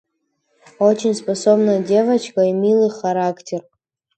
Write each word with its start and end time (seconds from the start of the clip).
Очень 0.79 1.13
способная 1.13 1.83
девочка 1.83 2.41
и 2.41 2.53
милый 2.53 2.89
характер. 2.89 3.61